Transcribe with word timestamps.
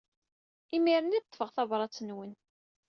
Imir-nni 0.75 1.15
i 1.17 1.19
d-ṭṭfeɣ 1.21 1.49
tabrat-nwen. 1.55 2.31